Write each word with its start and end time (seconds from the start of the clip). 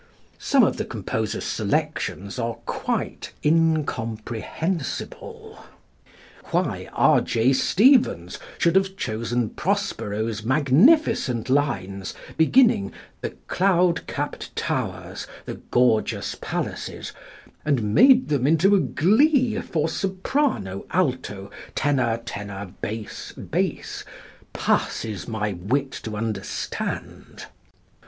Some 0.39 0.63
of 0.63 0.77
the 0.77 0.83
composers' 0.83 1.43
selections 1.43 2.39
are 2.39 2.55
quite 2.65 3.33
incomprehensible. 3.45 5.59
Why 6.45 6.89
+R. 6.91 7.21
J. 7.21 7.53
Stevens+ 7.53 8.39
should 8.57 8.75
have 8.75 8.97
chosen 8.97 9.51
Prospero's 9.51 10.41
magnificent 10.43 11.51
lines, 11.51 12.15
beginning 12.35 12.93
"The 13.21 13.29
cloud 13.45 14.07
capt 14.07 14.55
towers, 14.55 15.27
the 15.45 15.61
gorgeous 15.69 16.33
palaces," 16.33 17.11
and 17.63 17.93
made 17.93 18.29
them 18.29 18.47
into 18.47 18.73
a 18.73 18.79
glee 18.79 19.61
for 19.61 19.85
S.A.T.T.B.B., 19.87 20.25
passes 24.53 25.27
my 25.27 25.53
wit 25.53 25.91
to 25.91 26.15
understand. 26.17 27.45